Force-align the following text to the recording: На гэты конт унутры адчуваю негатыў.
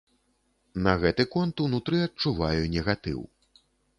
На 0.87 0.93
гэты 1.03 1.25
конт 1.35 1.55
унутры 1.67 2.01
адчуваю 2.07 2.63
негатыў. 2.79 3.21